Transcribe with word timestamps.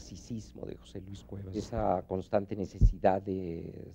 narcisismo 0.00 0.64
de 0.64 0.76
José 0.76 1.02
Luis 1.02 1.22
Cuevas, 1.24 1.54
esa 1.54 2.02
constante 2.08 2.56
necesidad 2.56 3.20
de, 3.20 3.92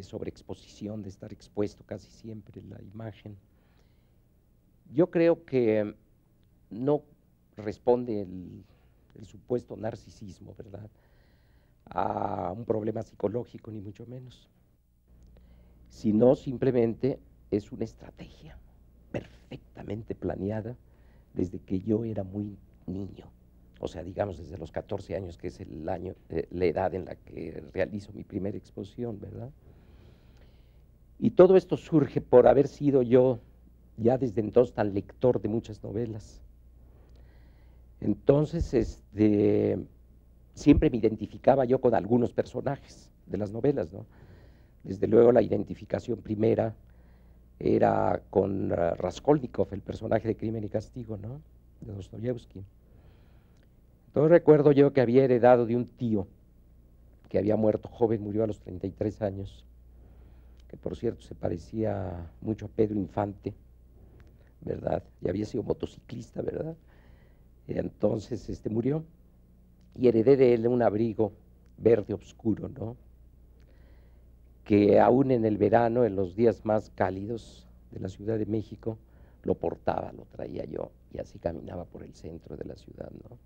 sobreexposición, 0.00 1.02
de 1.02 1.08
estar 1.08 1.32
expuesto 1.32 1.84
casi 1.86 2.10
siempre 2.10 2.60
en 2.60 2.70
la 2.70 2.82
imagen. 2.82 3.36
Yo 4.92 5.08
creo 5.08 5.44
que 5.44 5.94
no 6.70 7.04
responde 7.56 8.22
el, 8.22 8.64
el 9.14 9.24
supuesto 9.24 9.76
narcisismo, 9.76 10.52
¿verdad? 10.58 10.90
A 11.86 12.52
un 12.52 12.64
problema 12.64 13.04
psicológico, 13.04 13.70
ni 13.70 13.80
mucho 13.80 14.04
menos, 14.06 14.48
sino 15.90 16.34
simplemente 16.34 17.20
es 17.52 17.70
una 17.70 17.84
estrategia 17.84 18.58
perfectamente 19.12 20.16
planeada 20.16 20.76
desde 21.34 21.60
que 21.60 21.80
yo 21.80 22.04
era 22.04 22.24
muy 22.24 22.58
niño, 22.86 23.30
o 23.82 23.88
sea, 23.88 24.04
digamos 24.04 24.38
desde 24.38 24.56
los 24.58 24.70
14 24.70 25.16
años, 25.16 25.36
que 25.36 25.48
es 25.48 25.58
el 25.58 25.88
año, 25.88 26.14
eh, 26.28 26.46
la 26.52 26.66
edad 26.66 26.94
en 26.94 27.04
la 27.04 27.16
que 27.16 27.64
realizo 27.72 28.12
mi 28.12 28.22
primera 28.22 28.56
exposición, 28.56 29.18
¿verdad? 29.18 29.50
Y 31.18 31.32
todo 31.32 31.56
esto 31.56 31.76
surge 31.76 32.20
por 32.20 32.46
haber 32.46 32.68
sido 32.68 33.02
yo 33.02 33.40
ya 33.96 34.18
desde 34.18 34.40
entonces 34.40 34.72
tan 34.72 34.94
lector 34.94 35.42
de 35.42 35.48
muchas 35.48 35.82
novelas. 35.82 36.40
Entonces, 38.00 38.72
este, 38.72 39.80
siempre 40.54 40.88
me 40.88 40.98
identificaba 40.98 41.64
yo 41.64 41.80
con 41.80 41.96
algunos 41.96 42.32
personajes 42.32 43.10
de 43.26 43.38
las 43.38 43.50
novelas, 43.50 43.92
¿no? 43.92 44.06
Desde 44.84 45.08
luego 45.08 45.32
la 45.32 45.42
identificación 45.42 46.18
primera 46.22 46.76
era 47.58 48.22
con 48.30 48.70
uh, 48.70 48.94
Raskolnikov, 48.96 49.68
el 49.72 49.80
personaje 49.80 50.28
de 50.28 50.36
Crimen 50.36 50.62
y 50.62 50.68
Castigo, 50.68 51.16
¿no? 51.16 51.40
De 51.80 51.92
Dostoyevsky. 51.92 52.64
Entonces 54.12 54.30
recuerdo 54.30 54.72
yo 54.72 54.92
que 54.92 55.00
había 55.00 55.24
heredado 55.24 55.64
de 55.64 55.74
un 55.74 55.86
tío 55.86 56.26
que 57.30 57.38
había 57.38 57.56
muerto 57.56 57.88
joven, 57.88 58.20
murió 58.20 58.44
a 58.44 58.46
los 58.46 58.60
33 58.60 59.22
años, 59.22 59.64
que 60.68 60.76
por 60.76 60.98
cierto 60.98 61.22
se 61.22 61.34
parecía 61.34 62.30
mucho 62.42 62.66
a 62.66 62.68
Pedro 62.68 62.98
Infante, 62.98 63.54
¿verdad? 64.60 65.02
Y 65.22 65.30
había 65.30 65.46
sido 65.46 65.62
motociclista, 65.62 66.42
¿verdad? 66.42 66.76
Y 67.66 67.78
entonces 67.78 68.50
este, 68.50 68.68
murió 68.68 69.02
y 69.98 70.08
heredé 70.08 70.36
de 70.36 70.52
él 70.52 70.66
un 70.66 70.82
abrigo 70.82 71.32
verde 71.78 72.12
oscuro, 72.12 72.68
¿no? 72.68 72.98
Que 74.64 75.00
aún 75.00 75.30
en 75.30 75.46
el 75.46 75.56
verano, 75.56 76.04
en 76.04 76.16
los 76.16 76.36
días 76.36 76.66
más 76.66 76.90
cálidos 76.90 77.66
de 77.92 78.00
la 78.00 78.10
Ciudad 78.10 78.38
de 78.38 78.44
México, 78.44 78.98
lo 79.42 79.54
portaba, 79.54 80.12
lo 80.12 80.26
traía 80.26 80.66
yo 80.66 80.90
y 81.14 81.18
así 81.18 81.38
caminaba 81.38 81.86
por 81.86 82.02
el 82.02 82.12
centro 82.12 82.58
de 82.58 82.66
la 82.66 82.76
ciudad, 82.76 83.10
¿no? 83.10 83.38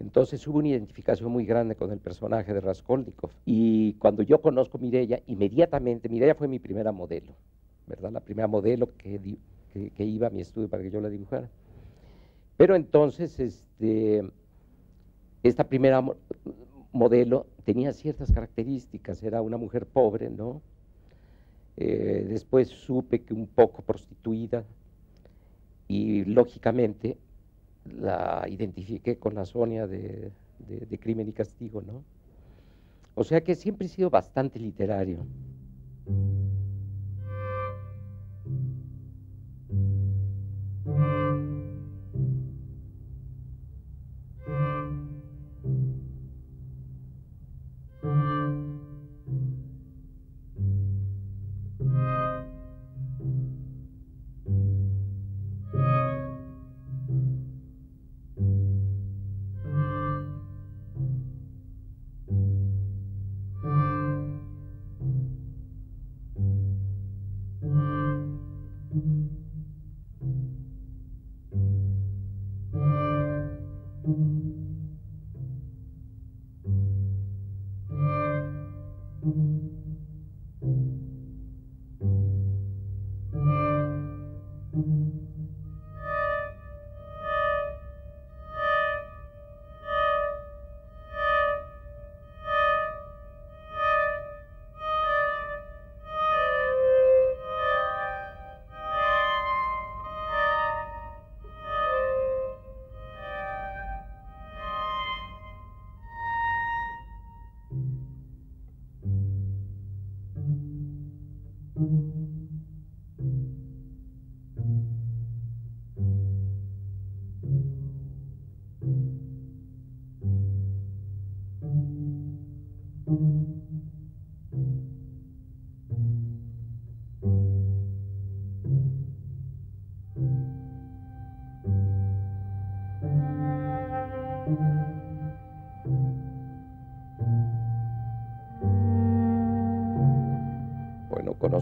Entonces 0.00 0.46
hubo 0.46 0.58
una 0.58 0.68
identificación 0.68 1.30
muy 1.30 1.46
grande 1.46 1.76
con 1.76 1.92
el 1.92 1.98
personaje 1.98 2.52
de 2.52 2.60
Raskolnikov. 2.60 3.30
Y 3.44 3.94
cuando 3.94 4.22
yo 4.22 4.40
conozco 4.40 4.78
a 4.78 4.80
Mireya, 4.80 5.22
inmediatamente, 5.26 6.08
Mireya 6.08 6.34
fue 6.34 6.48
mi 6.48 6.58
primera 6.58 6.92
modelo, 6.92 7.32
¿verdad? 7.86 8.12
La 8.12 8.20
primera 8.20 8.48
modelo 8.48 8.90
que, 8.96 9.38
que 9.72 10.04
iba 10.04 10.26
a 10.26 10.30
mi 10.30 10.40
estudio 10.40 10.68
para 10.68 10.82
que 10.82 10.90
yo 10.90 11.00
la 11.00 11.08
dibujara. 11.08 11.48
Pero 12.56 12.76
entonces, 12.76 13.38
este, 13.40 14.22
esta 15.42 15.64
primera 15.64 16.04
modelo 16.92 17.46
tenía 17.64 17.92
ciertas 17.92 18.32
características, 18.32 19.22
era 19.22 19.42
una 19.42 19.56
mujer 19.56 19.86
pobre, 19.86 20.30
¿no? 20.30 20.62
Eh, 21.76 22.24
después 22.28 22.68
supe 22.68 23.22
que 23.22 23.34
un 23.34 23.48
poco 23.48 23.82
prostituida 23.82 24.64
y 25.88 26.24
lógicamente 26.24 27.18
la 27.84 28.46
identifiqué 28.48 29.18
con 29.18 29.34
la 29.34 29.44
Sonia 29.44 29.86
de, 29.86 30.32
de 30.58 30.98
Crimen 30.98 31.28
y 31.28 31.32
Castigo, 31.32 31.82
¿no? 31.82 32.04
O 33.14 33.24
sea 33.24 33.42
que 33.42 33.54
siempre 33.54 33.86
he 33.86 33.90
sido 33.90 34.10
bastante 34.10 34.58
literario. 34.58 35.26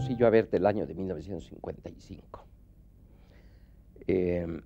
Conocí 0.03 0.19
yo 0.19 0.27
a 0.27 0.31
ver 0.31 0.49
del 0.49 0.65
año 0.65 0.85
de 0.85 0.93
1955. 0.95 2.45
Em, 4.05 4.61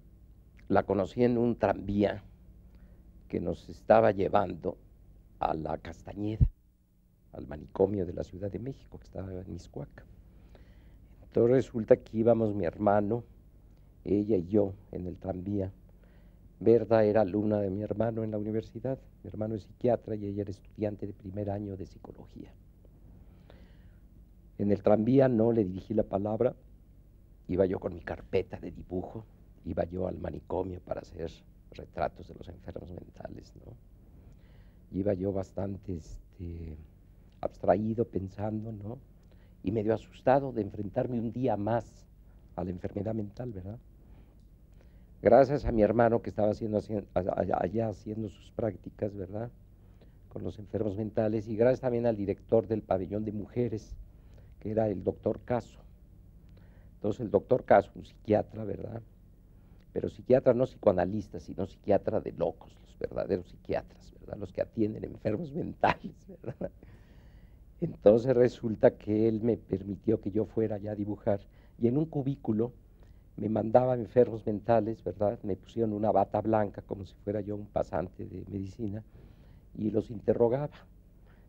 la 0.67 0.81
conocí 0.81 1.23
en 1.23 1.37
un 1.37 1.55
tranvía 1.57 2.23
que 3.27 3.39
nos 3.39 3.69
estaba 3.69 4.11
llevando 4.11 4.79
a 5.39 5.53
la 5.53 5.77
Castañeda, 5.77 6.49
al 7.33 7.45
manicomio 7.45 8.07
de 8.07 8.13
la 8.13 8.23
Ciudad 8.23 8.51
de 8.51 8.57
México, 8.57 8.97
que 8.97 9.03
estaba 9.03 9.31
en 9.31 9.53
Miscuac. 9.53 10.05
Entonces 11.21 11.51
resulta 11.51 11.97
que 11.97 12.17
íbamos 12.17 12.55
mi 12.55 12.65
hermano, 12.65 13.23
ella 14.05 14.37
y 14.37 14.47
yo 14.47 14.73
en 14.91 15.05
el 15.05 15.17
tranvía. 15.17 15.71
Verda 16.59 17.03
era 17.03 17.21
alumna 17.21 17.59
de 17.59 17.69
mi 17.69 17.83
hermano 17.83 18.23
en 18.23 18.31
la 18.31 18.39
universidad, 18.39 18.97
mi 19.23 19.27
hermano 19.27 19.53
es 19.53 19.63
psiquiatra 19.63 20.15
y 20.15 20.25
ella 20.25 20.41
era 20.41 20.51
estudiante 20.51 21.05
de 21.05 21.13
primer 21.13 21.51
año 21.51 21.77
de 21.77 21.85
psicología. 21.85 22.51
En 24.57 24.71
el 24.71 24.81
tranvía 24.81 25.27
no 25.27 25.51
le 25.51 25.63
dirigí 25.63 25.93
la 25.93 26.03
palabra, 26.03 26.55
iba 27.47 27.65
yo 27.65 27.79
con 27.79 27.93
mi 27.93 28.01
carpeta 28.01 28.59
de 28.59 28.71
dibujo, 28.71 29.25
iba 29.65 29.83
yo 29.85 30.07
al 30.07 30.17
manicomio 30.17 30.79
para 30.79 31.01
hacer 31.01 31.31
retratos 31.71 32.27
de 32.27 32.35
los 32.35 32.47
enfermos 32.47 32.89
mentales, 32.89 33.53
¿no? 33.65 33.73
Iba 34.97 35.13
yo 35.13 35.31
bastante 35.31 35.95
este, 35.95 36.77
abstraído, 37.41 38.05
pensando, 38.05 38.71
¿no? 38.71 38.97
Y 39.63 39.71
medio 39.71 39.93
asustado 39.93 40.51
de 40.51 40.61
enfrentarme 40.61 41.19
un 41.19 41.31
día 41.31 41.57
más 41.57 42.05
a 42.55 42.63
la 42.63 42.71
enfermedad 42.71 43.13
mental, 43.13 43.51
¿verdad? 43.51 43.77
Gracias 45.21 45.65
a 45.65 45.71
mi 45.71 45.81
hermano 45.81 46.21
que 46.21 46.29
estaba 46.29 46.51
haciendo, 46.51 46.79
allá 47.13 47.89
haciendo 47.89 48.29
sus 48.29 48.51
prácticas, 48.51 49.15
¿verdad? 49.15 49.49
Con 50.29 50.43
los 50.43 50.59
enfermos 50.59 50.95
mentales 50.95 51.47
y 51.47 51.55
gracias 51.55 51.81
también 51.81 52.05
al 52.05 52.15
director 52.15 52.67
del 52.67 52.81
pabellón 52.81 53.25
de 53.25 53.31
mujeres, 53.31 53.95
era 54.67 54.89
el 54.89 55.03
doctor 55.03 55.41
Caso. 55.41 55.79
Entonces 56.95 57.21
el 57.21 57.31
doctor 57.31 57.63
Caso, 57.65 57.91
un 57.95 58.05
psiquiatra, 58.05 58.63
¿verdad? 58.63 59.01
pero 59.97 60.09
psiquiatra 60.09 60.53
no 60.53 60.65
psicoanalista, 60.65 61.39
sino 61.39 61.65
psiquiatra 61.65 62.21
de 62.21 62.31
locos, 62.33 62.71
los 62.83 62.99
verdaderos 62.99 63.47
psiquiatras, 63.47 64.13
¿verdad? 64.19 64.37
Los 64.37 64.53
que 64.53 64.61
atienden 64.61 65.03
enfermos 65.05 65.51
mentales, 65.55 66.13
¿verdad? 66.27 66.69
Entonces 67.81 68.35
resulta 68.35 68.91
que 68.91 69.27
él 69.27 69.41
me 69.41 69.57
permitió 69.57 70.21
que 70.21 70.29
yo 70.29 70.45
fuera 70.45 70.77
ya 70.77 70.91
a 70.91 70.95
dibujar 70.95 71.39
y 71.79 71.87
en 71.87 71.97
un 71.97 72.05
cubículo 72.05 72.73
me 73.37 73.49
mandaba 73.49 73.95
enfermos 73.95 74.45
mentales, 74.45 75.03
¿verdad? 75.03 75.39
Me 75.41 75.55
pusieron 75.55 75.93
una 75.93 76.11
bata 76.11 76.41
blanca 76.41 76.83
como 76.83 77.03
si 77.03 77.15
fuera 77.23 77.41
yo 77.41 77.55
un 77.55 77.65
pasante 77.65 78.27
de 78.27 78.45
medicina 78.51 79.03
y 79.73 79.89
los 79.89 80.11
interrogaba. 80.11 80.69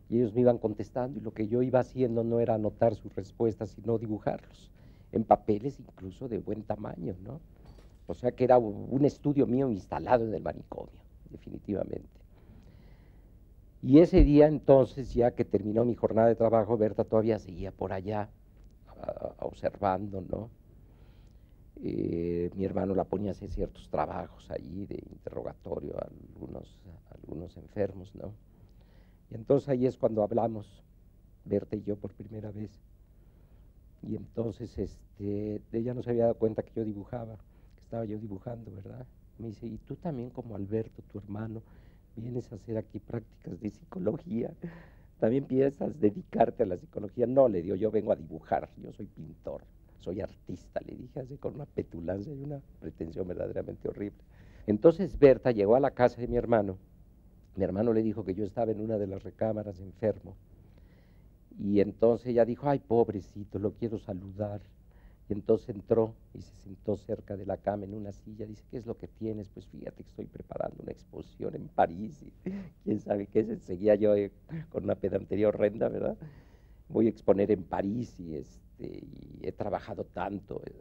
Y 0.09 0.17
ellos 0.17 0.33
me 0.33 0.41
iban 0.41 0.57
contestando 0.57 1.19
y 1.19 1.21
lo 1.21 1.33
que 1.33 1.47
yo 1.47 1.61
iba 1.61 1.79
haciendo 1.79 2.23
no 2.23 2.39
era 2.39 2.55
anotar 2.55 2.95
sus 2.95 3.15
respuestas, 3.15 3.69
sino 3.69 3.97
dibujarlos 3.97 4.71
en 5.11 5.23
papeles 5.23 5.79
incluso 5.79 6.27
de 6.27 6.39
buen 6.39 6.63
tamaño, 6.63 7.15
¿no? 7.23 7.39
O 8.07 8.13
sea 8.13 8.31
que 8.31 8.43
era 8.43 8.57
un 8.57 9.05
estudio 9.05 9.45
mío 9.45 9.69
instalado 9.69 10.25
en 10.25 10.33
el 10.33 10.41
manicomio, 10.41 10.99
definitivamente. 11.29 12.19
Y 13.81 13.99
ese 13.99 14.23
día 14.23 14.47
entonces, 14.47 15.13
ya 15.13 15.31
que 15.31 15.45
terminó 15.45 15.85
mi 15.85 15.95
jornada 15.95 16.27
de 16.27 16.35
trabajo, 16.35 16.77
Berta 16.77 17.03
todavía 17.03 17.39
seguía 17.39 17.71
por 17.71 17.93
allá 17.93 18.29
observando, 19.39 20.21
¿no? 20.21 20.49
Eh, 21.81 22.49
mi 22.55 22.65
hermano 22.65 22.93
la 22.93 23.05
ponía 23.05 23.29
a 23.29 23.31
hacer 23.31 23.49
ciertos 23.49 23.87
trabajos 23.89 24.51
allí 24.51 24.85
de 24.85 25.01
interrogatorio 25.09 25.95
a 25.97 26.07
algunos, 26.07 26.77
algunos 27.11 27.55
enfermos, 27.55 28.13
¿no? 28.15 28.33
Y 29.31 29.35
entonces 29.35 29.69
ahí 29.69 29.85
es 29.85 29.97
cuando 29.97 30.23
hablamos, 30.23 30.83
Berta 31.45 31.75
y 31.75 31.83
yo 31.83 31.95
por 31.95 32.13
primera 32.13 32.51
vez. 32.51 32.71
Y 34.01 34.15
entonces 34.15 34.77
este, 34.77 35.61
ella 35.71 35.93
no 35.93 36.03
se 36.03 36.11
había 36.11 36.23
dado 36.23 36.35
cuenta 36.35 36.63
que 36.63 36.73
yo 36.73 36.85
dibujaba, 36.85 37.35
que 37.75 37.81
estaba 37.81 38.05
yo 38.05 38.17
dibujando, 38.17 38.71
¿verdad? 38.71 39.05
Me 39.37 39.47
dice, 39.47 39.67
y 39.67 39.77
tú 39.77 39.95
también 39.95 40.29
como 40.29 40.55
Alberto, 40.55 41.01
tu 41.11 41.19
hermano, 41.19 41.61
vienes 42.15 42.51
a 42.51 42.55
hacer 42.55 42.77
aquí 42.77 42.99
prácticas 42.99 43.59
de 43.59 43.69
psicología, 43.69 44.53
también 45.19 45.45
piensas 45.45 45.99
dedicarte 45.99 46.63
a 46.63 46.65
la 46.65 46.77
psicología. 46.77 47.27
No, 47.27 47.47
le 47.47 47.61
digo, 47.61 47.75
yo 47.75 47.91
vengo 47.91 48.11
a 48.11 48.15
dibujar, 48.15 48.69
yo 48.77 48.91
soy 48.93 49.07
pintor, 49.07 49.63
soy 49.99 50.21
artista, 50.21 50.81
le 50.85 50.95
dije 50.95 51.19
así 51.19 51.37
con 51.37 51.55
una 51.55 51.65
petulancia 51.65 52.33
y 52.33 52.41
una 52.41 52.61
pretensión 52.79 53.27
verdaderamente 53.27 53.89
horrible. 53.89 54.19
Entonces 54.65 55.17
Berta 55.17 55.51
llegó 55.51 55.75
a 55.75 55.79
la 55.79 55.91
casa 55.91 56.21
de 56.21 56.27
mi 56.27 56.37
hermano, 56.37 56.77
mi 57.55 57.63
hermano 57.63 57.93
le 57.93 58.03
dijo 58.03 58.23
que 58.23 58.35
yo 58.35 58.45
estaba 58.45 58.71
en 58.71 58.81
una 58.81 58.97
de 58.97 59.07
las 59.07 59.23
recámaras 59.23 59.79
enfermo, 59.79 60.35
y 61.59 61.81
entonces 61.81 62.27
ella 62.27 62.45
dijo, 62.45 62.69
ay, 62.69 62.79
pobrecito, 62.79 63.59
lo 63.59 63.73
quiero 63.73 63.99
saludar. 63.99 64.61
Y 65.27 65.33
entonces 65.33 65.69
entró 65.69 66.15
y 66.33 66.41
se 66.41 66.55
sentó 66.63 66.95
cerca 66.97 67.35
de 67.35 67.45
la 67.45 67.57
cama 67.57 67.83
en 67.83 67.93
una 67.93 68.13
silla. 68.13 68.45
Dice, 68.45 68.63
¿qué 68.71 68.77
es 68.77 68.85
lo 68.85 68.97
que 68.97 69.07
tienes? 69.07 69.47
Pues 69.49 69.67
fíjate 69.67 70.03
que 70.03 70.09
estoy 70.09 70.25
preparando 70.25 70.81
una 70.81 70.91
exposición 70.91 71.53
en 71.55 71.67
París. 71.67 72.23
Y 72.23 72.51
quién 72.83 72.99
sabe 72.99 73.27
qué 73.27 73.41
es. 73.41 73.61
Seguía 73.61 73.95
yo 73.95 74.13
con 74.71 74.85
una 74.85 74.95
pedantería 74.95 75.49
horrenda, 75.49 75.89
¿verdad? 75.89 76.17
Voy 76.87 77.05
a 77.05 77.09
exponer 77.09 77.51
en 77.51 77.63
París 77.63 78.19
y, 78.19 78.35
este, 78.35 79.03
he 79.41 79.51
trabajado 79.51 80.05
tanto 80.05 80.61
eh, 80.65 80.73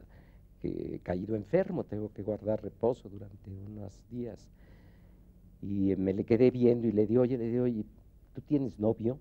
que 0.62 0.94
he 0.94 0.98
caído 1.00 1.36
enfermo. 1.36 1.84
Tengo 1.84 2.10
que 2.12 2.22
guardar 2.22 2.62
reposo 2.62 3.08
durante 3.08 3.50
unos 3.50 4.00
días. 4.08 4.48
Y 5.60 5.96
me 5.96 6.12
le 6.12 6.24
quedé 6.24 6.50
viendo 6.50 6.86
y 6.86 6.92
le 6.92 7.06
di, 7.06 7.16
oye, 7.16 7.36
le 7.36 7.50
di, 7.50 7.58
oye, 7.58 7.84
¿tú 8.34 8.40
tienes 8.42 8.78
novio? 8.78 9.18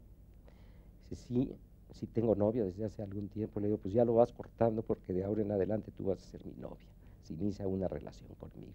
Dice, 1.10 1.26
sí, 1.28 1.52
si 1.92 2.06
tengo 2.08 2.36
novia 2.36 2.64
desde 2.64 2.86
hace 2.86 3.02
algún 3.02 3.30
tiempo, 3.30 3.60
le 3.60 3.68
digo, 3.68 3.80
pues 3.80 3.94
ya 3.94 4.06
lo 4.06 4.16
vas 4.16 4.32
cortando 4.32 4.84
porque 4.84 5.14
de 5.14 5.24
ahora 5.24 5.42
en 5.42 5.52
adelante 5.52 5.92
tú 5.92 6.06
vas 6.06 6.22
a 6.22 6.26
ser 6.26 6.46
mi 6.46 6.54
novia, 6.54 6.88
si 7.24 7.34
inicia 7.34 7.68
una 7.68 7.88
relación 7.88 8.30
conmigo. 8.36 8.74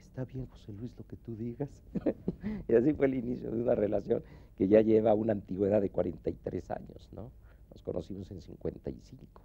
Está 0.00 0.24
bien, 0.26 0.46
José 0.46 0.72
Luis, 0.72 0.92
lo 0.98 1.06
que 1.06 1.16
tú 1.16 1.34
digas. 1.36 1.70
y 2.68 2.74
así 2.74 2.92
fue 2.92 3.06
el 3.06 3.14
inicio 3.14 3.50
de 3.50 3.62
una 3.62 3.74
relación 3.74 4.22
que 4.58 4.68
ya 4.68 4.82
lleva 4.82 5.14
una 5.14 5.32
antigüedad 5.32 5.80
de 5.80 5.88
43 5.90 6.70
años, 6.70 7.08
¿no? 7.12 7.32
Nos 7.70 7.82
conocimos 7.82 8.30
en 8.30 8.42
55. 8.42 9.40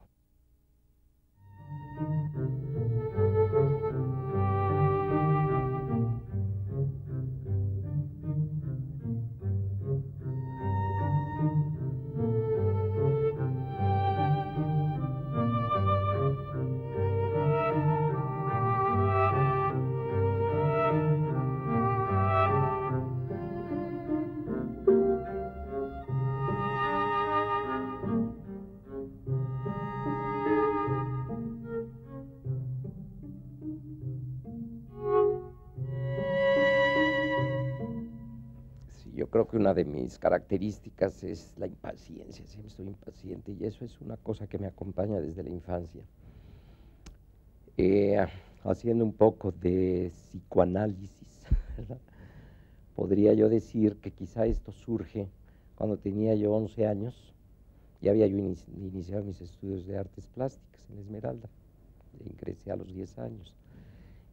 Creo 39.26 39.48
que 39.48 39.58
una 39.58 39.74
de 39.74 39.84
mis 39.84 40.20
características 40.20 41.24
es 41.24 41.56
la 41.58 41.66
impaciencia, 41.66 42.46
siempre 42.46 42.70
estoy 42.70 42.86
impaciente 42.86 43.52
y 43.52 43.66
eso 43.66 43.84
es 43.84 44.00
una 44.00 44.16
cosa 44.18 44.46
que 44.46 44.60
me 44.60 44.68
acompaña 44.68 45.20
desde 45.20 45.42
la 45.42 45.50
infancia. 45.50 46.04
Eh, 47.78 48.24
haciendo 48.64 49.04
un 49.04 49.14
poco 49.14 49.52
de 49.52 50.12
psicoanálisis, 50.14 51.48
podría 52.96 53.34
yo 53.34 53.50
decir 53.50 53.98
que 53.98 54.12
quizá 54.12 54.46
esto 54.46 54.72
surge 54.72 55.28
cuando 55.74 55.98
tenía 55.98 56.36
yo 56.36 56.54
11 56.54 56.86
años, 56.86 57.34
ya 58.02 58.12
había 58.12 58.28
yo 58.28 58.38
iniciado 58.38 59.24
mis 59.24 59.42
estudios 59.42 59.88
de 59.88 59.98
artes 59.98 60.28
plásticas 60.28 60.88
en 60.92 61.00
Esmeralda, 61.00 61.50
ingresé 62.24 62.72
a 62.72 62.76
los 62.76 62.94
10 62.94 63.18
años 63.18 63.56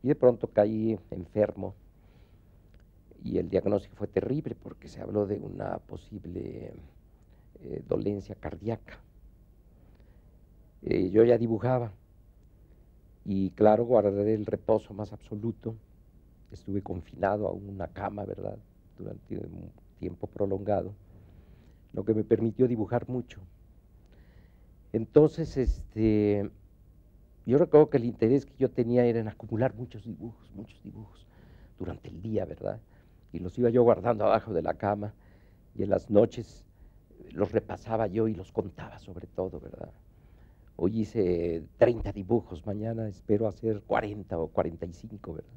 y 0.03 0.09
de 0.09 0.15
pronto 0.15 0.49
caí 0.49 0.99
enfermo 1.11 1.75
y 3.25 3.39
el 3.39 3.49
diagnóstico 3.49 3.97
fue 3.97 4.07
terrible 4.07 4.55
porque 4.55 4.87
se 4.87 5.01
habló 5.01 5.27
de 5.27 5.39
una 5.39 5.79
posible 5.79 6.75
eh, 7.63 7.83
dolencia 7.89 8.35
cardíaca. 8.35 9.01
Eh, 10.83 11.11
yo 11.11 11.25
ya 11.25 11.39
dibujaba 11.39 11.93
y 13.25 13.51
claro, 13.53 13.87
guardé 13.87 14.35
el 14.35 14.45
reposo 14.45 14.93
más 14.93 15.13
absoluto. 15.15 15.75
Estuve 16.53 16.83
confinado 16.83 17.49
a 17.49 17.53
una 17.53 17.89
cama, 17.89 18.25
¿verdad? 18.25 18.59
Durante 18.99 19.39
un 19.39 19.71
tiempo 19.99 20.27
prolongado, 20.27 20.93
lo 21.95 22.05
que 22.05 22.13
me 22.13 22.25
permitió 22.25 22.69
dibujar 22.69 23.09
mucho. 23.09 23.41
Entonces, 24.93 25.57
este, 25.57 26.51
yo 27.47 27.57
recuerdo 27.57 27.89
que 27.89 27.97
el 27.97 28.05
interés 28.05 28.45
que 28.45 28.55
yo 28.59 28.71
tenía 28.71 29.07
era 29.07 29.21
en 29.21 29.29
acumular 29.29 29.75
muchos 29.75 30.05
dibujos, 30.05 30.51
muchos 30.55 30.81
dibujos 30.83 31.27
durante 31.79 32.11
el 32.11 32.21
día, 32.21 32.45
¿verdad? 32.45 32.81
Y 33.35 33.41
los 33.41 33.59
iba 33.59 33.69
yo 33.69 33.83
guardando 33.83 34.25
abajo 34.25 34.53
de 34.53 34.63
la 34.63 34.75
cama 34.75 35.13
y 35.75 35.83
en 35.83 35.91
las 35.91 36.09
noches 36.09 36.65
los 37.33 37.51
repasaba 37.51 38.07
yo 38.07 38.29
y 38.29 38.35
los 38.35 38.53
contaba 38.53 39.01
sobre 39.01 39.27
todo, 39.27 39.59
¿verdad? 39.59 39.91
Hoy 40.77 41.01
hice 41.01 41.65
30 41.79 42.13
dibujos, 42.13 42.65
mañana 42.65 43.09
espero 43.09 43.49
hacer 43.49 43.83
40 43.83 44.39
o 44.39 44.47
45, 44.47 45.35
¿verdad? 45.35 45.51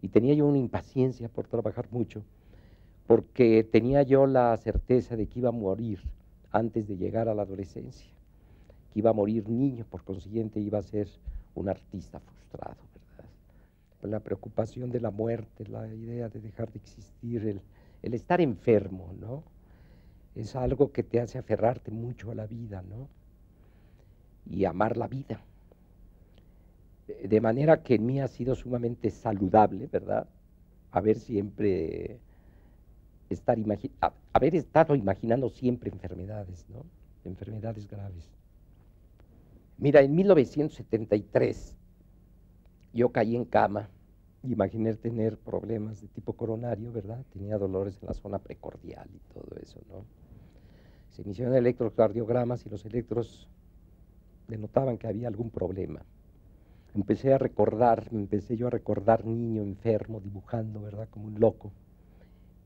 Y 0.00 0.08
tenía 0.08 0.32
yo 0.32 0.46
una 0.46 0.56
impaciencia 0.56 1.28
por 1.28 1.46
trabajar 1.46 1.88
mucho, 1.90 2.22
porque 3.06 3.62
tenía 3.62 4.02
yo 4.04 4.26
la 4.26 4.56
certeza 4.56 5.14
de 5.14 5.26
que 5.26 5.40
iba 5.40 5.50
a 5.50 5.52
morir 5.52 6.00
antes 6.50 6.88
de 6.88 6.96
llegar 6.96 7.28
a 7.28 7.34
la 7.34 7.42
adolescencia, 7.42 8.08
que 8.90 9.00
iba 9.00 9.10
a 9.10 9.14
morir 9.14 9.50
niño, 9.50 9.84
por 9.90 10.02
consiguiente 10.02 10.60
iba 10.60 10.78
a 10.78 10.82
ser 10.82 11.08
un 11.54 11.68
artista 11.68 12.20
frustrado 12.20 12.88
la 14.02 14.20
preocupación 14.20 14.90
de 14.90 15.00
la 15.00 15.10
muerte, 15.10 15.66
la 15.66 15.86
idea 15.88 16.28
de 16.28 16.40
dejar 16.40 16.70
de 16.70 16.78
existir, 16.78 17.60
el, 18.02 18.14
estar 18.14 18.40
enfermo, 18.40 19.12
¿no? 19.18 19.42
Es 20.34 20.54
algo 20.54 20.92
que 20.92 21.02
te 21.02 21.20
hace 21.20 21.38
aferrarte 21.38 21.90
mucho 21.90 22.30
a 22.30 22.34
la 22.34 22.46
vida, 22.46 22.82
¿no? 22.82 23.08
Y 24.46 24.64
amar 24.64 24.96
la 24.96 25.08
vida. 25.08 25.42
De 27.24 27.40
manera 27.40 27.82
que 27.82 27.96
en 27.96 28.06
mí 28.06 28.20
ha 28.20 28.28
sido 28.28 28.54
sumamente 28.54 29.10
saludable, 29.10 29.88
¿verdad? 29.88 30.28
Haber 30.92 31.18
siempre 31.18 32.20
estar 33.30 33.58
haber 34.32 34.54
estado 34.54 34.94
imaginando 34.94 35.48
siempre 35.50 35.90
enfermedades, 35.90 36.66
¿no? 36.68 36.84
Enfermedades 37.24 37.88
graves. 37.88 38.30
Mira, 39.76 40.02
en 40.02 40.14
1973 40.14 41.77
yo 42.92 43.10
caí 43.10 43.36
en 43.36 43.44
cama, 43.44 43.88
imaginé 44.42 44.94
tener 44.94 45.36
problemas 45.36 46.00
de 46.00 46.08
tipo 46.08 46.32
coronario, 46.32 46.92
¿verdad? 46.92 47.24
Tenía 47.32 47.58
dolores 47.58 47.98
en 48.00 48.08
la 48.08 48.14
zona 48.14 48.38
precordial 48.38 49.08
y 49.12 49.18
todo 49.34 49.56
eso, 49.60 49.80
¿no? 49.88 50.04
Se 51.10 51.22
iniciaron 51.22 51.56
electrocardiogramas 51.56 52.64
y 52.64 52.68
los 52.68 52.84
electros 52.84 53.48
denotaban 54.46 54.98
que 54.98 55.06
había 55.06 55.28
algún 55.28 55.50
problema. 55.50 56.02
empecé 56.94 57.32
a 57.32 57.38
recordar, 57.38 58.12
me 58.12 58.20
empecé 58.20 58.56
yo 58.56 58.66
a 58.66 58.70
recordar 58.70 59.24
niño 59.24 59.62
enfermo, 59.62 60.20
dibujando, 60.20 60.80
¿verdad? 60.80 61.08
Como 61.10 61.26
un 61.26 61.38
loco. 61.38 61.70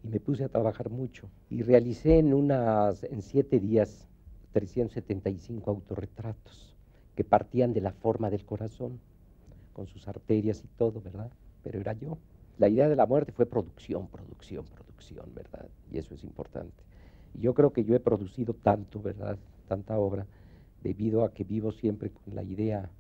Y 0.05 0.09
me 0.09 0.21
puse 0.21 0.45
a 0.45 0.49
trabajar 0.49 0.91
mucho. 0.91 1.29
Y 1.51 1.63
realicé 1.63 2.19
en, 2.19 2.33
unas, 2.33 3.05
en 3.05 3.23
siete 3.23 3.61
días 3.61 4.09
375 4.53 5.71
autorretratos 5.71 6.75
que 7.15 7.25
partían 7.25 7.73
de 7.73 7.81
la 7.81 7.93
forma 7.93 8.31
del 8.31 8.45
corazón, 8.45 9.01
con 9.73 9.87
sus 9.87 10.07
arterias 10.09 10.63
y 10.65 10.69
todo, 10.77 11.01
¿verdad? 11.01 11.31
Pero 11.63 11.81
era 11.81 11.93
yo. 11.95 12.19
La 12.59 12.69
idea 12.69 12.89
de 12.89 12.97
la 12.97 13.07
muerte 13.07 13.33
fue 13.33 13.47
producción, 13.47 14.09
producción, 14.09 14.65
producción, 14.67 15.33
¿verdad? 15.35 15.69
Y 15.91 15.99
eso 15.99 16.15
es 16.15 16.25
importante. 16.25 16.83
Y 17.35 17.41
yo 17.41 17.55
creo 17.55 17.73
que 17.73 17.85
yo 17.85 17.95
he 17.95 18.01
producido 18.01 18.55
tanto, 18.55 19.01
¿verdad? 19.01 19.39
Tanta 19.69 19.99
obra, 19.99 20.27
debido 20.83 21.25
a 21.25 21.33
que 21.33 21.45
vivo 21.45 21.73
siempre 21.73 22.11
con 22.11 22.35
la 22.35 22.43
idea 22.43 22.91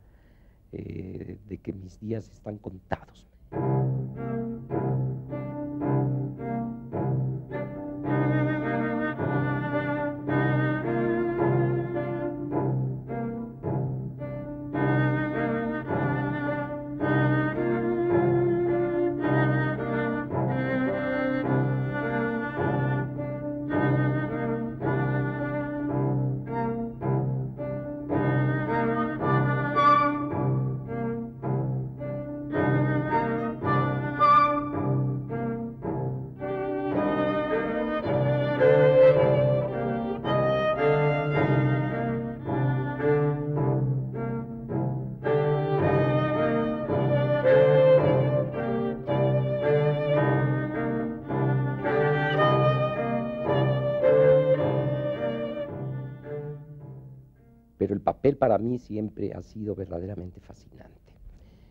eh, 0.72 1.38
de 1.48 1.58
que 1.58 1.72
mis 1.72 2.00
días 2.00 2.30
están 2.30 2.58
contados. 2.58 3.26
Para 58.38 58.58
mí 58.58 58.78
siempre 58.78 59.32
ha 59.32 59.42
sido 59.42 59.74
verdaderamente 59.74 60.40
fascinante. 60.40 61.00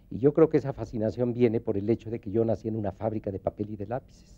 Y 0.10 0.20
yo 0.20 0.34
creo 0.34 0.50
que 0.50 0.58
esa 0.58 0.74
fascinación 0.74 1.34
viene 1.34 1.62
por 1.62 1.78
el 1.78 1.90
hecho 1.90 2.10
de 2.12 2.20
que 2.20 2.32
yo 2.32 2.44
nací 2.44 2.68
en 2.68 2.76
una 2.76 2.92
fábrica 2.92 3.32
de 3.32 3.40
papel 3.40 3.70
y 3.72 3.78
de 3.78 3.88
lápices, 3.88 4.36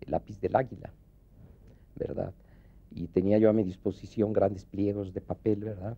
el 0.00 0.10
lápiz 0.12 0.40
del 0.40 0.56
águila, 0.56 0.90
¿verdad? 1.96 2.32
Y 2.90 3.06
tenía 3.08 3.38
yo 3.38 3.50
a 3.50 3.52
mi 3.52 3.62
disposición 3.62 4.32
grandes 4.32 4.64
pliegos 4.64 5.12
de 5.12 5.20
papel, 5.20 5.64
¿verdad? 5.64 5.96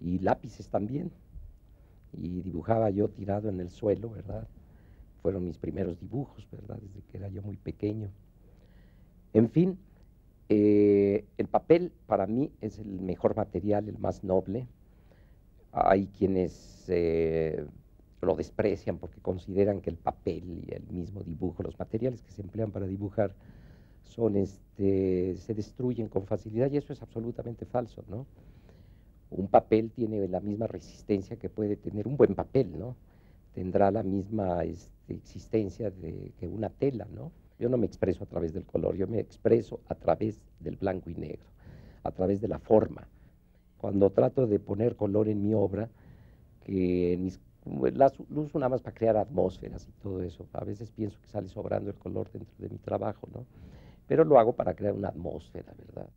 Y 0.00 0.18
lápices 0.20 0.68
también. 0.68 1.10
Y 2.12 2.40
dibujaba 2.40 2.88
yo 2.90 3.08
tirado 3.08 3.48
en 3.50 3.60
el 3.60 3.70
suelo, 3.70 4.10
¿verdad? 4.10 4.48
Fueron 5.20 5.44
mis 5.44 5.58
primeros 5.58 6.00
dibujos, 6.00 6.48
¿verdad? 6.50 6.78
Desde 6.80 7.02
que 7.02 7.18
era 7.18 7.28
yo 7.28 7.42
muy 7.42 7.56
pequeño. 7.56 8.08
En 9.34 9.50
fin, 9.50 9.78
eh, 10.48 11.24
el 11.38 11.48
papel 11.48 11.92
para 12.06 12.26
mí 12.26 12.52
es 12.60 12.78
el 12.78 13.00
mejor 13.00 13.36
material, 13.36 13.88
el 13.88 13.98
más 13.98 14.22
noble, 14.22 14.66
hay 15.72 16.06
quienes 16.06 16.84
eh, 16.88 17.66
lo 18.22 18.34
desprecian 18.34 18.98
porque 18.98 19.20
consideran 19.20 19.80
que 19.80 19.90
el 19.90 19.96
papel 19.96 20.64
y 20.66 20.74
el 20.74 20.86
mismo 20.88 21.22
dibujo, 21.22 21.62
los 21.62 21.78
materiales 21.78 22.22
que 22.22 22.32
se 22.32 22.42
emplean 22.42 22.70
para 22.70 22.86
dibujar, 22.86 23.34
son 24.02 24.36
este, 24.36 25.36
se 25.36 25.54
destruyen 25.54 26.08
con 26.08 26.26
facilidad 26.26 26.70
y 26.70 26.76
eso 26.76 26.92
es 26.92 27.02
absolutamente 27.02 27.66
falso, 27.66 28.04
¿no? 28.08 28.26
Un 29.30 29.48
papel 29.48 29.90
tiene 29.90 30.28
la 30.28 30.40
misma 30.40 30.66
resistencia 30.66 31.36
que 31.36 31.48
puede 31.48 31.76
tener 31.76 32.06
un 32.06 32.16
buen 32.16 32.34
papel, 32.34 32.78
¿no? 32.78 32.96
Tendrá 33.52 33.90
la 33.90 34.02
misma 34.02 34.62
este, 34.64 35.14
existencia 35.14 35.90
de, 35.90 36.32
que 36.38 36.46
una 36.46 36.70
tela, 36.70 37.06
¿no? 37.12 37.32
Yo 37.58 37.68
no 37.68 37.76
me 37.76 37.86
expreso 37.86 38.24
a 38.24 38.26
través 38.26 38.52
del 38.52 38.64
color, 38.64 38.96
yo 38.96 39.06
me 39.06 39.20
expreso 39.20 39.80
a 39.88 39.94
través 39.94 40.40
del 40.60 40.76
blanco 40.76 41.10
y 41.10 41.14
negro, 41.14 41.46
a 42.02 42.10
través 42.10 42.40
de 42.40 42.48
la 42.48 42.58
forma 42.58 43.06
cuando 43.78 44.10
trato 44.10 44.46
de 44.46 44.58
poner 44.58 44.96
color 44.96 45.28
en 45.28 45.42
mi 45.42 45.54
obra, 45.54 45.88
que 46.64 47.16
mis, 47.20 47.40
la 47.94 48.12
uso 48.30 48.58
nada 48.58 48.70
más 48.70 48.82
para 48.82 48.94
crear 48.94 49.16
atmósferas 49.16 49.86
y 49.88 49.92
todo 50.02 50.22
eso. 50.22 50.46
A 50.52 50.64
veces 50.64 50.90
pienso 50.90 51.20
que 51.20 51.28
sale 51.28 51.48
sobrando 51.48 51.90
el 51.90 51.96
color 51.96 52.30
dentro 52.32 52.54
de 52.58 52.68
mi 52.68 52.78
trabajo, 52.78 53.28
¿no? 53.32 53.44
Pero 54.06 54.24
lo 54.24 54.38
hago 54.38 54.54
para 54.54 54.74
crear 54.74 54.94
una 54.94 55.08
atmósfera, 55.08 55.72
¿verdad? 55.78 56.08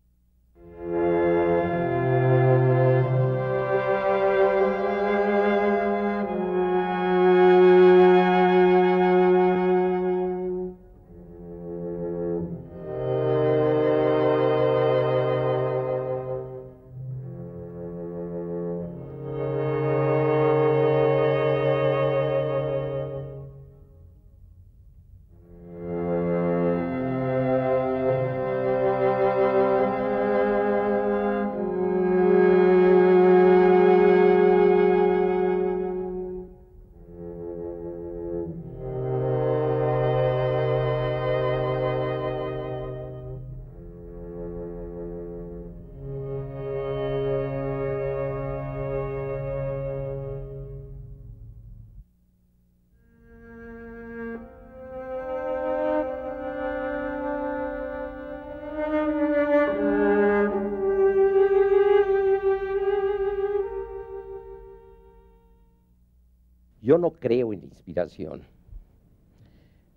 Yo 66.90 66.98
no 66.98 67.12
creo 67.12 67.54
en 67.54 67.60
la 67.60 67.66
inspiración. 67.68 68.42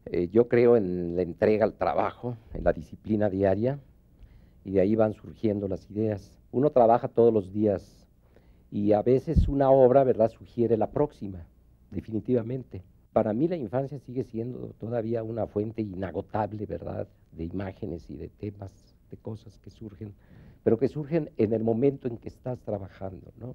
Eh, 0.05 0.29
yo 0.29 0.47
creo 0.47 0.77
en 0.77 1.17
la 1.17 1.23
entrega 1.23 1.65
al 1.65 1.73
trabajo, 1.73 2.37
en 2.53 2.65
la 2.65 2.75
disciplina 2.75 3.31
diaria, 3.31 3.81
y 4.63 4.73
de 4.73 4.83
ahí 4.83 4.95
van 4.95 5.15
surgiendo 5.15 5.69
las 5.69 5.91
ideas. 5.91 6.35
Uno 6.51 6.69
trabaja 6.69 7.09
todos 7.09 7.33
los 7.33 7.51
días 7.51 8.07
y 8.71 8.93
a 8.93 9.01
veces 9.01 9.49
una 9.49 9.71
obra, 9.71 10.05
¿verdad?, 10.05 10.29
sugiere 10.29 10.77
la 10.77 10.91
próxima, 10.91 11.47
definitivamente. 11.91 12.83
Para 13.15 13.33
mí 13.33 13.49
la 13.49 13.57
infancia 13.57 13.99
sigue 13.99 14.25
siendo 14.25 14.75
todavía 14.79 15.23
una 15.23 15.47
fuente 15.47 15.81
inagotable, 15.81 16.67
¿verdad?, 16.67 17.09
de 17.35 17.45
imágenes 17.45 18.11
y 18.11 18.17
de 18.17 18.29
temas, 18.29 18.71
de 19.11 19.17
cosas 19.17 19.59
que 19.61 19.71
surgen, 19.71 20.13
pero 20.63 20.79
que 20.79 20.89
surgen 20.89 21.31
en 21.39 21.55
el 21.55 21.65
momento 21.65 22.07
en 22.07 22.19
que 22.19 22.29
estás 22.29 22.61
trabajando, 22.61 23.33
¿no? 23.41 23.55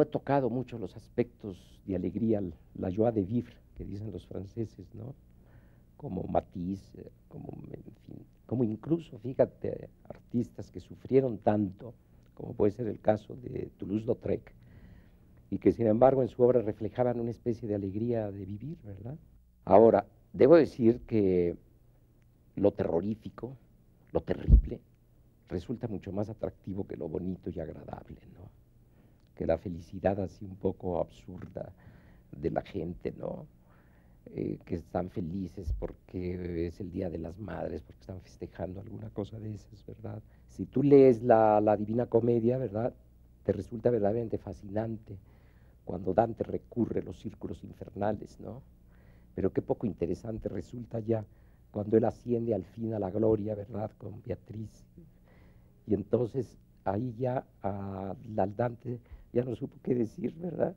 No 0.00 0.04
he 0.04 0.06
tocado 0.06 0.48
mucho 0.48 0.78
los 0.78 0.96
aspectos 0.96 1.78
de 1.84 1.94
alegría, 1.94 2.42
la 2.74 2.90
joie 2.90 3.12
de 3.12 3.22
vivre, 3.22 3.52
que 3.76 3.84
dicen 3.84 4.10
los 4.10 4.26
franceses, 4.26 4.86
¿no? 4.94 5.14
Como 5.98 6.22
Matisse, 6.22 6.94
eh, 6.96 7.10
como, 7.28 7.48
como 8.46 8.64
incluso, 8.64 9.18
fíjate, 9.18 9.90
artistas 10.08 10.70
que 10.70 10.80
sufrieron 10.80 11.36
tanto, 11.36 11.92
como 12.34 12.54
puede 12.54 12.72
ser 12.72 12.86
el 12.86 12.98
caso 12.98 13.36
de 13.36 13.68
Toulouse-Lautrec, 13.76 14.54
y 15.50 15.58
que 15.58 15.70
sin 15.70 15.86
embargo 15.86 16.22
en 16.22 16.28
su 16.28 16.42
obra 16.42 16.62
reflejaban 16.62 17.20
una 17.20 17.30
especie 17.30 17.68
de 17.68 17.74
alegría 17.74 18.30
de 18.30 18.46
vivir, 18.46 18.78
¿verdad? 18.82 19.18
Ahora, 19.66 20.06
debo 20.32 20.56
decir 20.56 21.00
que 21.00 21.58
lo 22.56 22.72
terrorífico, 22.72 23.54
lo 24.12 24.22
terrible, 24.22 24.80
resulta 25.50 25.88
mucho 25.88 26.10
más 26.10 26.30
atractivo 26.30 26.86
que 26.86 26.96
lo 26.96 27.06
bonito 27.06 27.50
y 27.50 27.60
agradable, 27.60 28.22
¿no? 28.32 28.59
Que 29.40 29.46
la 29.46 29.56
felicidad 29.56 30.20
así 30.20 30.44
un 30.44 30.56
poco 30.56 31.00
absurda 31.00 31.72
de 32.30 32.50
la 32.50 32.60
gente, 32.60 33.14
¿no? 33.18 33.46
Eh, 34.34 34.58
que 34.66 34.74
están 34.74 35.08
felices 35.08 35.72
porque 35.78 36.66
es 36.66 36.78
el 36.78 36.92
Día 36.92 37.08
de 37.08 37.16
las 37.16 37.38
Madres, 37.38 37.80
porque 37.80 38.00
están 38.00 38.20
festejando 38.20 38.82
alguna 38.82 39.08
cosa 39.08 39.38
de 39.38 39.54
esas, 39.54 39.86
¿verdad? 39.86 40.22
Si 40.50 40.66
tú 40.66 40.82
lees 40.82 41.22
la, 41.22 41.58
la 41.62 41.74
Divina 41.78 42.04
Comedia, 42.04 42.58
¿verdad? 42.58 42.92
Te 43.44 43.52
resulta 43.52 43.88
verdaderamente 43.88 44.36
fascinante 44.36 45.16
cuando 45.86 46.12
Dante 46.12 46.44
recurre 46.44 47.00
a 47.00 47.04
los 47.04 47.18
círculos 47.18 47.64
infernales, 47.64 48.38
¿no? 48.40 48.60
Pero 49.34 49.54
qué 49.54 49.62
poco 49.62 49.86
interesante 49.86 50.50
resulta 50.50 51.00
ya 51.00 51.24
cuando 51.70 51.96
él 51.96 52.04
asciende 52.04 52.54
al 52.54 52.64
fin 52.64 52.92
a 52.92 52.98
la 52.98 53.10
gloria, 53.10 53.54
¿verdad? 53.54 53.90
Con 53.96 54.22
Beatriz. 54.22 54.84
Y 55.86 55.94
entonces 55.94 56.58
ahí 56.84 57.14
ya 57.18 57.46
al 57.62 58.54
Dante 58.54 59.00
ya 59.32 59.44
no 59.44 59.54
supo 59.56 59.76
qué 59.82 59.94
decir, 59.94 60.34
¿verdad? 60.36 60.76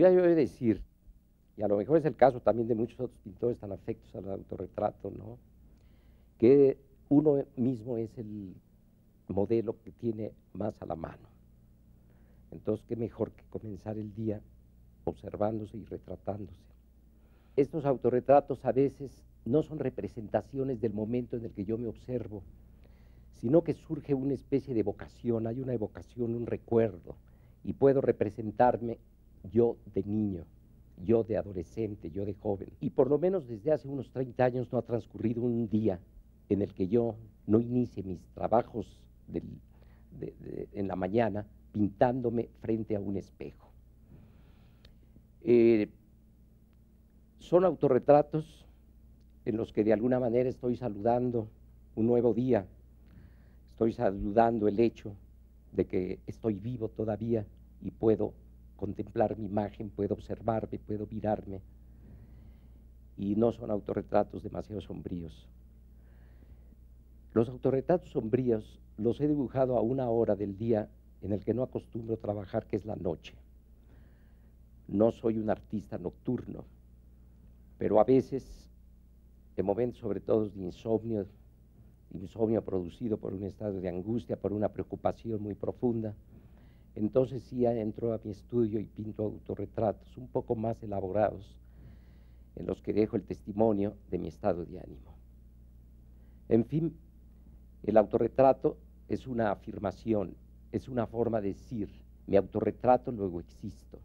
Ya 0.00 0.10
yo 0.10 0.22
decir, 0.22 0.82
y 1.58 1.62
a 1.62 1.68
lo 1.68 1.76
mejor 1.76 1.98
es 1.98 2.06
el 2.06 2.16
caso 2.16 2.40
también 2.40 2.66
de 2.66 2.74
muchos 2.74 2.98
otros 3.00 3.18
pintores 3.22 3.58
tan 3.58 3.70
afectos 3.70 4.14
al 4.14 4.30
autorretrato, 4.30 5.10
¿no? 5.10 5.36
que 6.38 6.78
uno 7.10 7.44
mismo 7.56 7.98
es 7.98 8.16
el 8.16 8.54
modelo 9.28 9.76
que 9.84 9.90
tiene 9.92 10.32
más 10.54 10.72
a 10.80 10.86
la 10.86 10.96
mano. 10.96 11.28
Entonces, 12.50 12.86
qué 12.88 12.96
mejor 12.96 13.32
que 13.32 13.44
comenzar 13.50 13.98
el 13.98 14.14
día 14.14 14.40
observándose 15.04 15.76
y 15.76 15.84
retratándose. 15.84 16.64
Estos 17.56 17.84
autorretratos 17.84 18.64
a 18.64 18.72
veces 18.72 19.22
no 19.44 19.62
son 19.62 19.80
representaciones 19.80 20.80
del 20.80 20.94
momento 20.94 21.36
en 21.36 21.44
el 21.44 21.50
que 21.50 21.66
yo 21.66 21.76
me 21.76 21.88
observo, 21.88 22.42
sino 23.42 23.62
que 23.62 23.74
surge 23.74 24.14
una 24.14 24.32
especie 24.32 24.72
de 24.72 24.82
vocación, 24.82 25.46
hay 25.46 25.60
una 25.60 25.74
evocación, 25.74 26.34
un 26.34 26.46
recuerdo, 26.46 27.16
y 27.64 27.74
puedo 27.74 28.00
representarme 28.00 28.96
yo 29.44 29.76
de 29.94 30.02
niño, 30.04 30.44
yo 31.04 31.24
de 31.24 31.36
adolescente, 31.36 32.10
yo 32.10 32.24
de 32.24 32.34
joven. 32.34 32.68
Y 32.80 32.90
por 32.90 33.08
lo 33.08 33.18
menos 33.18 33.48
desde 33.48 33.72
hace 33.72 33.88
unos 33.88 34.10
30 34.10 34.44
años 34.44 34.72
no 34.72 34.78
ha 34.78 34.82
transcurrido 34.82 35.42
un 35.42 35.68
día 35.68 35.98
en 36.48 36.62
el 36.62 36.74
que 36.74 36.88
yo 36.88 37.16
no 37.46 37.60
inicie 37.60 38.02
mis 38.02 38.20
trabajos 38.34 38.86
en 40.72 40.88
la 40.88 40.96
mañana 40.96 41.46
pintándome 41.72 42.48
frente 42.60 42.96
a 42.96 43.00
un 43.00 43.16
espejo. 43.16 43.70
Eh, 45.42 45.88
son 47.38 47.64
autorretratos 47.64 48.66
en 49.44 49.56
los 49.56 49.72
que 49.72 49.84
de 49.84 49.92
alguna 49.92 50.20
manera 50.20 50.48
estoy 50.48 50.76
saludando 50.76 51.48
un 51.96 52.06
nuevo 52.06 52.34
día, 52.34 52.66
estoy 53.72 53.92
saludando 53.92 54.68
el 54.68 54.78
hecho 54.78 55.14
de 55.72 55.86
que 55.86 56.18
estoy 56.26 56.54
vivo 56.54 56.88
todavía 56.88 57.46
y 57.82 57.90
puedo 57.90 58.34
contemplar 58.80 59.36
mi 59.36 59.44
imagen, 59.44 59.90
puedo 59.90 60.14
observarme, 60.14 60.78
puedo 60.78 61.06
mirarme. 61.06 61.60
Y 63.18 63.36
no 63.36 63.52
son 63.52 63.70
autorretratos 63.70 64.42
demasiado 64.42 64.80
sombríos. 64.80 65.46
Los 67.34 67.50
autorretratos 67.50 68.10
sombríos 68.10 68.80
los 68.96 69.20
he 69.20 69.28
dibujado 69.28 69.76
a 69.76 69.82
una 69.82 70.08
hora 70.08 70.34
del 70.34 70.56
día 70.56 70.88
en 71.20 71.32
el 71.32 71.44
que 71.44 71.52
no 71.52 71.62
acostumbro 71.62 72.16
trabajar, 72.16 72.66
que 72.66 72.76
es 72.76 72.86
la 72.86 72.96
noche. 72.96 73.34
No 74.88 75.12
soy 75.12 75.36
un 75.36 75.50
artista 75.50 75.98
nocturno, 75.98 76.64
pero 77.78 78.00
a 78.00 78.04
veces, 78.04 78.70
en 79.56 79.66
momentos 79.66 80.00
sobre 80.00 80.20
todo 80.20 80.48
de 80.48 80.60
insomnio, 80.60 81.26
insomnio 82.14 82.64
producido 82.64 83.18
por 83.18 83.34
un 83.34 83.44
estado 83.44 83.78
de 83.80 83.88
angustia, 83.88 84.40
por 84.40 84.52
una 84.52 84.70
preocupación 84.70 85.42
muy 85.42 85.54
profunda, 85.54 86.14
entonces 86.94 87.42
sí 87.44 87.66
entro 87.66 88.12
a 88.12 88.20
mi 88.24 88.30
estudio 88.30 88.80
y 88.80 88.84
pinto 88.84 89.24
autorretratos 89.24 90.16
un 90.16 90.28
poco 90.28 90.56
más 90.56 90.82
elaborados 90.82 91.56
en 92.56 92.66
los 92.66 92.82
que 92.82 92.92
dejo 92.92 93.16
el 93.16 93.22
testimonio 93.22 93.94
de 94.10 94.18
mi 94.18 94.28
estado 94.28 94.64
de 94.64 94.80
ánimo. 94.80 95.14
En 96.48 96.64
fin, 96.64 96.96
el 97.84 97.96
autorretrato 97.96 98.76
es 99.08 99.26
una 99.26 99.50
afirmación, 99.50 100.34
es 100.72 100.88
una 100.88 101.06
forma 101.06 101.40
de 101.40 101.48
decir, 101.48 101.88
mi 102.26 102.36
autorretrato 102.36 103.12
luego 103.12 103.40
existo. 103.40 104.00